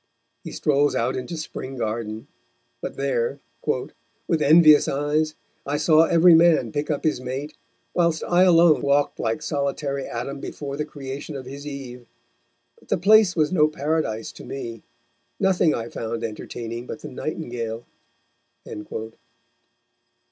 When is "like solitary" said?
9.19-10.07